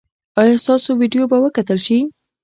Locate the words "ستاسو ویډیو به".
0.63-1.37